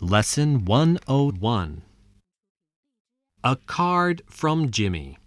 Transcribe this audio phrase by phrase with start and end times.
[0.00, 1.82] Lesson 101
[3.42, 5.18] A Card from Jimmy.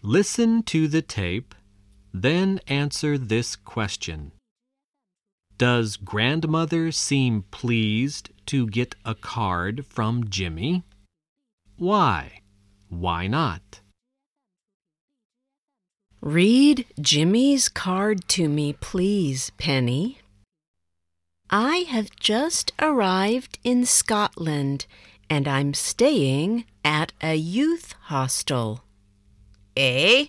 [0.00, 1.52] Listen to the tape,
[2.14, 4.30] then answer this question
[5.58, 10.84] Does grandmother seem pleased to get a card from Jimmy?
[11.76, 12.42] Why?
[12.90, 13.80] Why not?
[16.20, 20.21] Read Jimmy's card to me, please, Penny.
[21.54, 24.86] I have just arrived in Scotland
[25.28, 28.84] and I'm staying at a youth hostel.
[29.76, 30.28] Eh?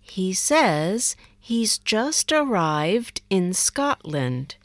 [0.00, 4.56] He says he's just arrived in Scotland.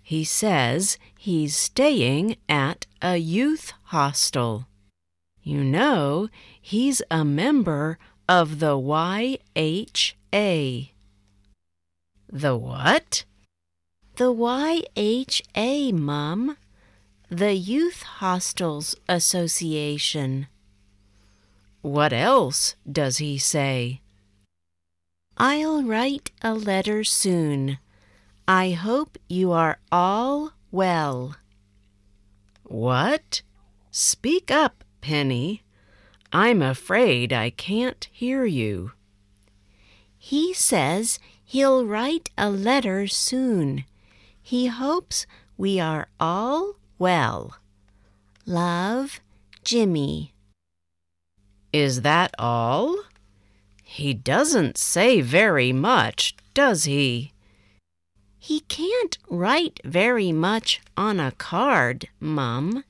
[0.00, 4.68] He says he's staying at a youth hostel.
[5.42, 6.28] You know,
[6.60, 7.98] he's a member
[8.28, 9.40] of the YHA.
[12.32, 13.24] The what?
[14.16, 16.56] The YHA, Mum.
[17.28, 20.46] The Youth Hostels Association.
[21.82, 24.02] What else does he say?
[25.36, 27.78] I'll write a letter soon.
[28.46, 31.34] I hope you are all well.
[32.62, 33.42] What?
[33.90, 35.64] Speak up, Penny.
[36.32, 38.92] I'm afraid I can't hear you.
[40.16, 43.84] He says he'll write a letter soon.
[44.46, 47.56] He hopes we are all well.
[48.44, 49.20] Love,
[49.64, 50.34] Jimmy.
[51.72, 52.94] Is that all?
[53.82, 57.32] He doesn't say very much, does he?
[58.38, 62.84] He can't write very much on a card, Mum.